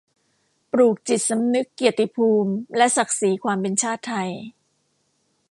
[0.71, 4.29] ปลูกจิตสำนึกเกียรติภูมิและศักดิ์ศรีความเป็นชาติไทย